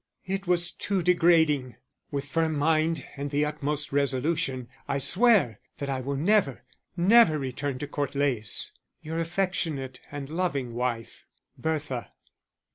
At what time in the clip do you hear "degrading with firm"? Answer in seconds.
1.03-2.57